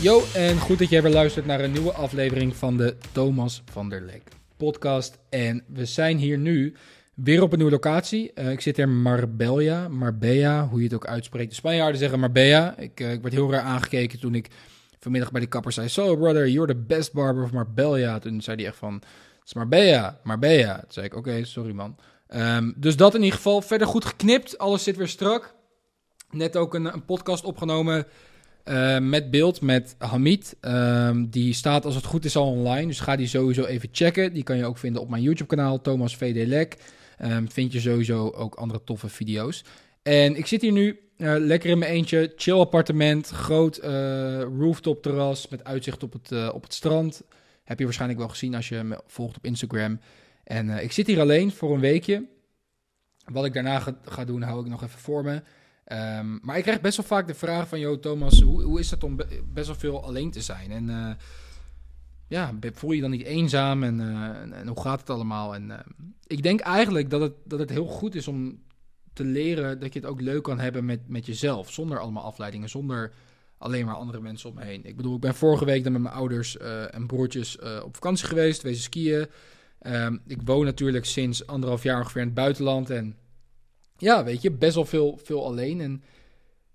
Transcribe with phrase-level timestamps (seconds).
[0.00, 3.88] Yo, en goed dat jij weer luistert naar een nieuwe aflevering van de Thomas van
[3.88, 4.22] der Lek
[4.56, 5.18] podcast.
[5.28, 6.74] En we zijn hier nu
[7.14, 8.32] weer op een nieuwe locatie.
[8.34, 11.48] Uh, ik zit in Marbella, Marbella, hoe je het ook uitspreekt.
[11.48, 12.76] De Spanjaarden zeggen Marbella.
[12.76, 14.48] Ik, uh, ik werd heel raar aangekeken toen ik
[14.98, 15.88] vanmiddag bij de kapper zei...
[15.88, 18.18] So brother, you're the best barber of Marbella.
[18.18, 20.78] Toen zei hij echt van, het is Marbella, Marbella.
[20.78, 21.96] Toen zei ik, oké, sorry man.
[22.34, 23.62] Um, dus dat in ieder geval.
[23.62, 25.54] Verder goed geknipt, alles zit weer strak.
[26.30, 28.06] Net ook een, een podcast opgenomen
[28.64, 30.56] uh, met beeld met Hamid.
[30.60, 32.86] Um, die staat als het goed is al online.
[32.86, 34.32] Dus ga die sowieso even checken.
[34.32, 36.76] Die kan je ook vinden op mijn YouTube kanaal, Thomas VD Lek.
[37.48, 39.64] Vind je sowieso ook andere toffe video's.
[40.02, 42.32] En ik zit hier nu uh, lekker in mijn eentje.
[42.36, 43.28] Chill appartement.
[43.28, 47.22] Groot uh, rooftop terras met uitzicht op het, uh, op het strand.
[47.64, 50.00] Heb je waarschijnlijk wel gezien als je me volgt op Instagram.
[50.50, 52.26] En ik zit hier alleen voor een weekje.
[53.24, 55.42] Wat ik daarna ga, ga doen, hou ik nog even voor me.
[55.92, 58.90] Um, maar ik krijg best wel vaak de vraag van, joh Thomas, hoe, hoe is
[58.90, 59.16] het om
[59.52, 60.70] best wel veel alleen te zijn?
[60.70, 61.10] En uh,
[62.28, 65.54] ja, voel je dan niet eenzaam en, uh, en, en, hoe gaat het allemaal?
[65.54, 65.84] En
[66.26, 68.62] ik denk eigenlijk dat het, dat het heel goed is om
[69.12, 71.72] te leren dat je het ook leuk kan hebben met, met jezelf.
[71.72, 73.12] Zonder allemaal afleidingen, zonder
[73.58, 74.84] alleen maar andere mensen om me heen.
[74.84, 76.56] Ik bedoel, ik ben vorige week dan met mijn ouders
[76.90, 79.26] en broertjes op vakantie geweest, wezen skiën.
[79.86, 83.16] Um, ik woon natuurlijk sinds anderhalf jaar ongeveer in het buitenland en
[83.96, 85.80] ja, weet je, best wel veel, veel alleen.
[85.80, 86.02] En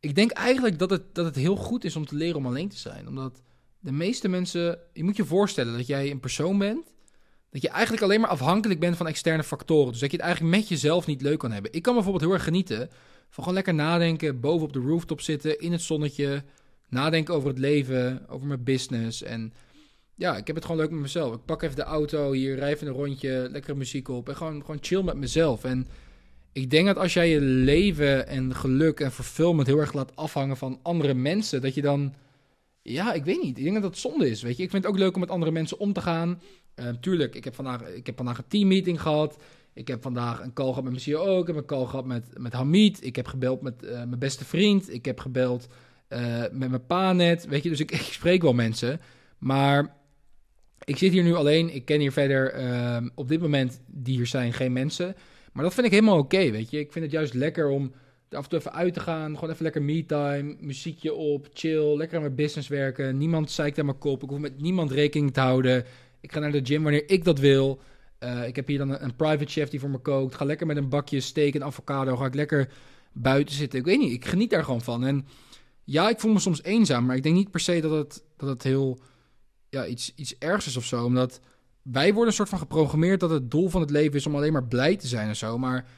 [0.00, 2.68] ik denk eigenlijk dat het, dat het heel goed is om te leren om alleen
[2.68, 3.08] te zijn.
[3.08, 3.42] Omdat
[3.78, 6.92] de meeste mensen, je moet je voorstellen dat jij een persoon bent,
[7.50, 9.90] dat je eigenlijk alleen maar afhankelijk bent van externe factoren.
[9.90, 11.72] Dus dat je het eigenlijk met jezelf niet leuk kan hebben.
[11.72, 12.88] Ik kan bijvoorbeeld heel erg genieten
[13.28, 16.44] van gewoon lekker nadenken, boven op de rooftop zitten, in het zonnetje,
[16.88, 19.22] nadenken over het leven, over mijn business.
[19.22, 19.52] En
[20.20, 21.34] ja, ik heb het gewoon leuk met mezelf.
[21.34, 24.60] Ik pak even de auto hier, rij even een rondje, lekkere muziek op en gewoon,
[24.60, 25.64] gewoon chill met mezelf.
[25.64, 25.86] En
[26.52, 30.56] ik denk dat als jij je leven en geluk en fulfillment heel erg laat afhangen
[30.56, 32.14] van andere mensen, dat je dan,
[32.82, 33.58] ja, ik weet niet.
[33.58, 34.62] Ik denk dat dat zonde is, weet je.
[34.62, 36.42] Ik vind het ook leuk om met andere mensen om te gaan.
[36.76, 39.36] Uh, tuurlijk, ik heb, vandaag, ik heb vandaag een teammeeting gehad.
[39.72, 41.40] Ik heb vandaag een call gehad met mijn CEO.
[41.40, 43.04] Ik heb een call gehad met, met Hamid.
[43.04, 44.92] Ik heb gebeld met uh, mijn beste vriend.
[44.92, 45.66] Ik heb gebeld
[46.08, 47.46] uh, met mijn pa net.
[47.46, 49.00] Weet je, dus ik, ik, spreek wel mensen.
[49.38, 49.98] Maar
[50.84, 51.74] ik zit hier nu alleen.
[51.74, 52.54] Ik ken hier verder
[53.14, 55.16] op dit moment, die hier zijn, geen mensen.
[55.52, 56.78] Maar dat vind ik helemaal oké, weet je.
[56.78, 57.92] Ik vind het juist lekker om
[58.28, 59.34] er af en toe even uit te gaan.
[59.34, 63.16] Gewoon even lekker me-time, muziekje op, chill, lekker aan mijn business werken.
[63.16, 64.22] Niemand zeikt aan mijn kop.
[64.22, 65.84] Ik hoef met niemand rekening te houden.
[66.20, 67.80] Ik ga naar de gym wanneer ik dat wil.
[68.20, 70.34] Uh, ik heb hier dan een, een, private chef die voor me kookt.
[70.34, 72.16] Ga lekker met een bakje steak en avocado.
[72.16, 72.68] Ga ik lekker
[73.12, 73.78] buiten zitten.
[73.78, 75.04] Ik weet niet, ik geniet daar gewoon van.
[75.04, 75.26] En
[75.84, 77.06] ja, ik voel me soms eenzaam.
[77.06, 78.98] Maar ik denk niet per se dat het, dat het heel
[79.70, 81.04] ja, iets, iets ergs is of zo.
[81.04, 81.40] Omdat
[81.82, 84.52] wij worden een soort van geprogrammeerd dat het doel van het leven is om alleen
[84.52, 85.58] maar blij te zijn en zo.
[85.58, 85.88] Maar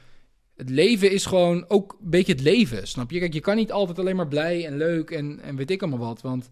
[0.55, 3.19] het leven is gewoon ook een beetje het leven, snap je?
[3.19, 6.07] Kijk, je kan niet altijd alleen maar blij en leuk en, en weet ik allemaal
[6.07, 6.21] wat.
[6.21, 6.49] Want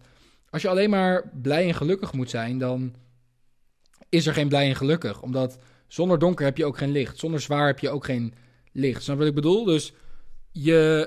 [0.50, 2.94] als je alleen maar blij en gelukkig moet zijn, dan
[4.08, 5.22] is er geen blij en gelukkig.
[5.22, 7.18] Omdat zonder donker heb je ook geen licht.
[7.18, 8.34] Zonder zwaar heb je ook geen
[8.72, 9.02] licht.
[9.02, 9.64] Snap wat ik bedoel?
[9.64, 9.92] Dus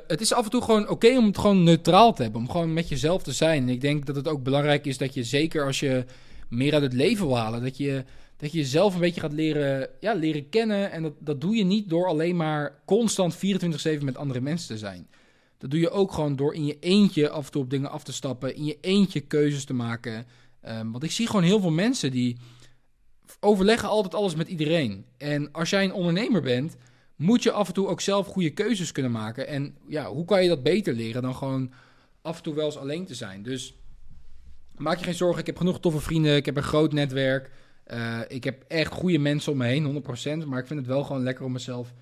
[0.07, 2.41] het is af en toe gewoon oké om het gewoon neutraal te hebben.
[2.41, 3.61] Om gewoon met jezelf te zijn.
[3.61, 6.05] En ik denk dat het ook belangrijk is dat je, zeker als je
[6.49, 7.63] meer uit het leven wil halen.
[7.63, 8.03] Dat je,
[8.37, 10.91] dat je jezelf een beetje gaat leren, ja, leren kennen.
[10.91, 13.39] En dat, dat doe je niet door alleen maar constant 24-7
[14.01, 15.07] met andere mensen te zijn.
[15.57, 18.03] Dat doe je ook gewoon door in je eentje af en toe op dingen af
[18.03, 18.55] te stappen.
[18.55, 20.25] In je eentje keuzes te maken.
[20.67, 22.37] Um, want ik zie gewoon heel veel mensen die
[23.39, 25.05] overleggen altijd alles met iedereen.
[25.17, 26.75] En als jij een ondernemer bent,
[27.15, 29.47] moet je af en toe ook zelf goede keuzes kunnen maken.
[29.47, 31.71] En ja, hoe kan je dat beter leren dan gewoon
[32.21, 33.43] af en toe wel eens alleen te zijn?
[33.43, 33.77] Dus
[34.75, 35.39] maak je geen zorgen.
[35.39, 36.35] Ik heb genoeg toffe vrienden.
[36.35, 37.51] Ik heb een groot netwerk.
[37.87, 40.03] Uh, ik heb echt goede mensen om me heen,
[40.43, 40.47] 100%.
[40.47, 41.93] Maar ik vind het wel gewoon lekker om mezelf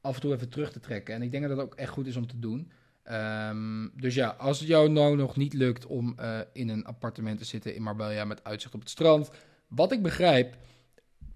[0.00, 1.14] af en toe even terug te trekken.
[1.14, 2.70] En ik denk dat dat ook echt goed is om te doen.
[3.10, 7.38] Um, dus ja, als het jou nou nog niet lukt om uh, in een appartement
[7.38, 9.30] te zitten in Marbella met uitzicht op het strand.
[9.68, 10.56] Wat ik begrijp,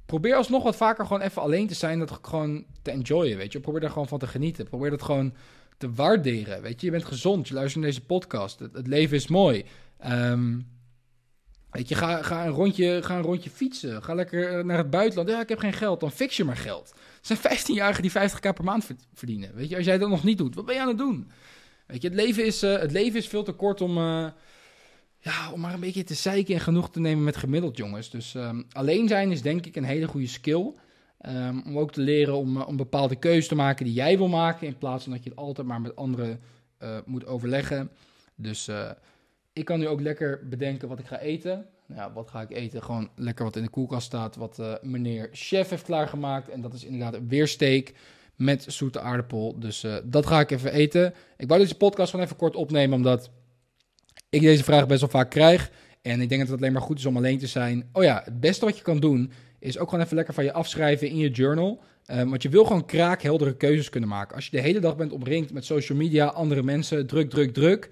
[0.06, 1.98] probeer alsnog wat vaker gewoon even alleen te zijn.
[1.98, 3.60] Dat gewoon te enjoyen, weet je.
[3.60, 4.68] Probeer daar gewoon van te genieten.
[4.68, 5.34] Probeer dat gewoon
[5.78, 6.86] te waarderen, weet je.
[6.86, 8.58] Je bent gezond, je luistert naar deze podcast.
[8.58, 9.64] Het, leven is mooi.
[10.06, 10.74] Um,
[11.70, 14.02] Weet je, ga, ga, een rondje, ga een rondje fietsen.
[14.02, 15.28] Ga lekker naar het buitenland.
[15.28, 16.00] Ja, ik heb geen geld.
[16.00, 16.94] Dan fix je maar geld.
[17.28, 19.54] Er zijn 15-jarigen die 50k per maand verdienen.
[19.54, 21.30] Weet je, als jij dat nog niet doet, wat ben je aan het doen?
[21.86, 24.26] Weet je, het leven is, uh, het leven is veel te kort om, uh,
[25.26, 28.10] ja, om maar een beetje te zeiken en genoeg te nemen met gemiddeld, jongens.
[28.10, 30.72] Dus um, alleen zijn is denk ik een hele goede skill.
[31.26, 34.28] Um, om ook te leren om, uh, om bepaalde keuzes te maken die jij wil
[34.28, 34.66] maken.
[34.66, 36.40] In plaats van dat je het altijd maar met anderen
[37.04, 37.90] moet overleggen.
[38.34, 38.70] Dus
[39.52, 41.66] ik kan nu ook lekker bedenken wat ik ga eten.
[41.86, 42.82] Nou wat ga ik eten?
[42.82, 44.36] Gewoon lekker wat in de koelkast staat.
[44.36, 46.48] Wat meneer chef heeft klaargemaakt.
[46.48, 47.92] En dat is inderdaad weer steak
[48.34, 49.58] met zoete aardappel.
[49.58, 51.14] Dus dat ga ik even eten.
[51.36, 53.30] Ik wou deze podcast gewoon even kort opnemen, omdat
[54.28, 55.70] ik deze vraag best wel vaak krijg.
[56.02, 57.88] En ik denk dat het alleen maar goed is om alleen te zijn.
[57.92, 60.52] Oh ja, het beste wat je kan doen, is ook gewoon even lekker van je
[60.52, 61.82] afschrijven in je journal.
[62.10, 64.34] Um, want je wil gewoon kraakheldere keuzes kunnen maken.
[64.34, 67.90] Als je de hele dag bent omringd met social media, andere mensen, druk, druk, druk,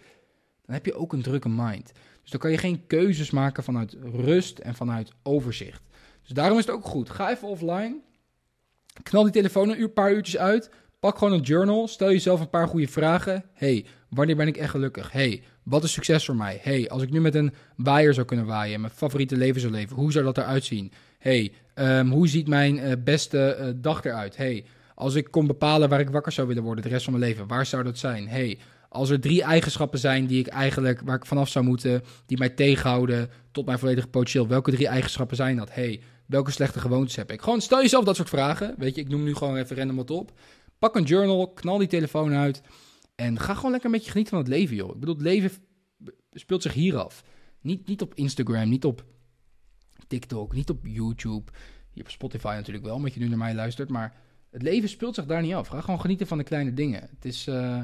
[0.66, 1.92] dan heb je ook een drukke mind.
[2.22, 5.82] Dus dan kan je geen keuzes maken vanuit rust en vanuit overzicht.
[6.22, 7.10] Dus daarom is het ook goed.
[7.10, 8.00] Ga even offline.
[9.02, 10.70] Knal die telefoon een uur, paar uurtjes uit.
[11.00, 11.88] Pak gewoon een journal.
[11.88, 13.44] Stel jezelf een paar goede vragen.
[13.52, 15.12] hey, wanneer ben ik echt gelukkig?
[15.12, 16.58] hey, wat is succes voor mij?
[16.62, 19.96] hey, als ik nu met een waaier zou kunnen waaien, mijn favoriete leven zou leven,
[19.96, 20.92] hoe zou dat eruit zien?
[21.18, 24.36] hey, um, hoe ziet mijn uh, beste uh, dag eruit?
[24.36, 24.64] hey,
[24.94, 27.46] als ik kon bepalen waar ik wakker zou willen worden de rest van mijn leven,
[27.46, 28.28] waar zou dat zijn?
[28.28, 28.58] hey,
[28.88, 32.48] als er drie eigenschappen zijn die ik eigenlijk, waar ik vanaf zou moeten, die mij
[32.48, 35.74] tegenhouden tot mijn volledige potentieel, welke drie eigenschappen zijn dat?
[35.74, 37.42] hey, welke slechte gewoontes heb ik?
[37.42, 38.74] Gewoon stel jezelf dat soort vragen.
[38.78, 40.32] Weet je, ik noem nu gewoon even random wat op.
[40.78, 42.62] Pak een journal, knal die telefoon uit
[43.14, 44.94] en ga gewoon lekker met je genieten van het leven, joh.
[44.94, 45.50] Ik bedoel, het leven
[46.30, 47.24] speelt zich hier af.
[47.60, 49.04] Niet, niet op Instagram, niet op
[50.06, 51.52] TikTok, niet op YouTube.
[51.90, 53.90] Hier op Spotify natuurlijk wel, omdat je nu naar mij luistert.
[53.90, 54.16] Maar
[54.50, 55.68] het leven speelt zich daar niet af.
[55.68, 57.00] Ga gewoon genieten van de kleine dingen.
[57.00, 57.82] Het is, uh,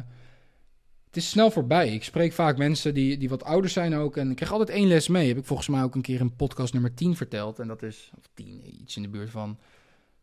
[1.06, 1.94] het is snel voorbij.
[1.94, 4.16] Ik spreek vaak mensen die, die wat ouder zijn ook.
[4.16, 5.28] En ik krijg altijd één les mee.
[5.28, 7.58] Heb ik volgens mij ook een keer in podcast nummer 10 verteld.
[7.58, 9.58] En dat is, of 10, iets in de buurt van.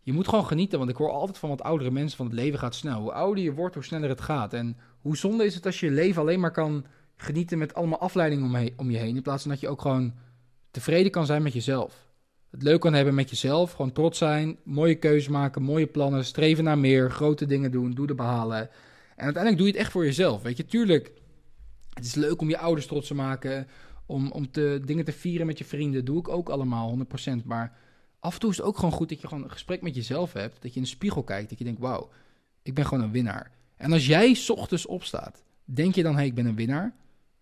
[0.02, 2.60] Je moet gewoon genieten, want ik hoor altijd van wat oudere mensen van het leven
[2.60, 3.02] gaat snel.
[3.02, 4.54] Hoe ouder je wordt, hoe sneller het gaat.
[4.54, 4.78] En
[5.08, 8.46] hoe zonde is het als je je leven alleen maar kan genieten met allemaal afleidingen
[8.46, 9.16] om, om je heen.
[9.16, 10.14] In plaats van dat je ook gewoon
[10.72, 12.08] tevreden kan zijn met jezelf.
[12.50, 16.64] Het leuk kan hebben met jezelf, gewoon trots zijn, mooie keuzes maken, mooie plannen, streven
[16.64, 18.60] naar meer, grote dingen doen, doelen behalen.
[19.16, 20.42] En uiteindelijk doe je het echt voor jezelf.
[20.42, 21.12] Weet je, tuurlijk,
[21.94, 23.68] het is leuk om je ouders trots te maken,
[24.06, 26.06] om, om te, dingen te vieren met je vrienden.
[26.06, 27.46] doe ik ook allemaal, 100%.
[27.46, 27.78] Maar
[28.20, 30.34] af en toe is het ook gewoon goed dat je gewoon een gesprek met jezelf
[30.34, 30.62] hebt.
[30.62, 32.10] Dat je in de spiegel kijkt, dat je denkt, wauw,
[32.62, 33.57] ik ben gewoon een winnaar.
[33.78, 36.96] En als jij ochtends opstaat, denk je dan, hé, hey, ik ben een winnaar?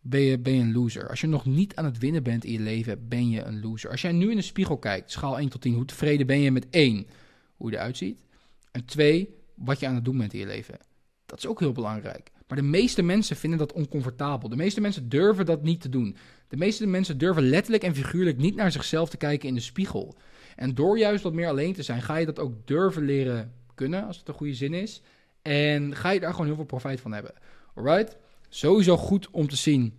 [0.07, 1.09] ben je, ben je een loser.
[1.09, 3.89] Als je nog niet aan het winnen bent in je leven, ben je een loser.
[3.89, 6.51] Als jij nu in de spiegel kijkt, schaal 1 tot 10, hoe tevreden ben je
[6.51, 7.07] met 1,
[7.55, 8.23] hoe je eruit ziet.
[8.71, 10.77] En 2, wat je aan het doen bent in je leven.
[11.25, 12.31] Dat is ook heel belangrijk.
[12.47, 14.49] Maar de meeste mensen vinden dat oncomfortabel.
[14.49, 16.17] De meeste mensen durven dat niet te doen.
[16.47, 20.15] De meeste mensen durven letterlijk en figuurlijk niet naar zichzelf te kijken in de spiegel.
[20.55, 24.05] En door juist wat meer alleen te zijn, ga je dat ook durven leren kunnen,
[24.05, 25.01] als het een goede zin is.
[25.47, 27.33] En ga je daar gewoon heel veel profijt van hebben.
[27.75, 28.17] Alright?
[28.49, 29.93] Sowieso goed om te zien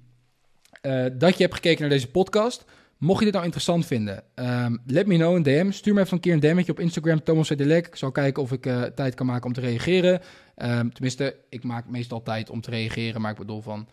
[0.82, 2.64] uh, dat je hebt gekeken naar deze podcast.
[2.98, 5.70] Mocht je dit nou interessant vinden, um, let me know in DM.
[5.70, 7.50] Stuur me even een keer een DM'tje op Instagram, Thomas.
[7.50, 10.20] Ik zal kijken of ik uh, tijd kan maken om te reageren.
[10.56, 13.88] Um, tenminste, ik maak meestal tijd om te reageren, maar ik bedoel van...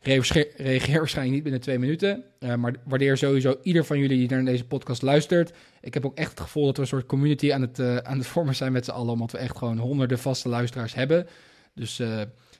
[0.00, 2.24] Reageer waarschijnlijk niet binnen twee minuten.
[2.40, 5.52] Uh, maar waardeer sowieso ieder van jullie die naar deze podcast luistert.
[5.80, 8.26] Ik heb ook echt het gevoel dat we een soort community aan het, aan het
[8.26, 9.12] vormen zijn met z'n allen.
[9.12, 11.26] Omdat we echt gewoon honderden vaste luisteraars hebben.
[11.74, 12.02] Dus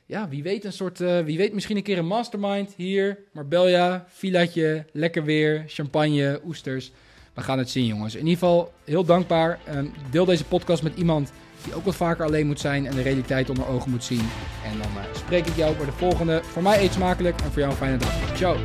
[0.07, 4.85] ja, wie weet een soort, wie weet misschien een keer een mastermind hier, Marbella, villaatje,
[4.93, 6.93] lekker weer, champagne, oesters.
[7.39, 8.15] We gaan het zien, jongens.
[8.15, 9.59] In ieder geval heel dankbaar.
[9.75, 11.33] Um, deel deze podcast met iemand
[11.65, 14.29] die ook wat vaker alleen moet zijn en de realiteit onder ogen moet zien.
[14.65, 16.41] En dan uh, spreek ik jou bij de volgende.
[16.45, 18.37] Voor mij eet smakelijk en voor jou een fijne dag.
[18.37, 18.57] Ciao.